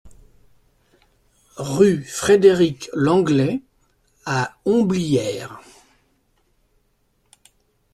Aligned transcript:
Rue 1.57 2.03
Frédéric 2.03 2.89
Lenglet 2.95 3.61
à 4.25 4.57
Homblières 4.65 5.61